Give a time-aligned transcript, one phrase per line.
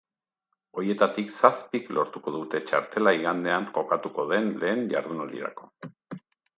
[0.79, 5.75] Horietatik zazpik lortuko dute txartela igandean jokatuko den lehen jardunaldirako.